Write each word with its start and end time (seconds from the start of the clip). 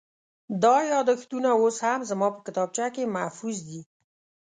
دا 0.63 0.75
یادښتونه 0.91 1.49
اوس 1.61 1.77
هم 1.85 2.01
زما 2.09 2.27
په 2.35 2.39
کتابخانه 2.47 2.87
کې 2.95 3.11
محفوظ 3.15 3.57
دي. 3.69 3.81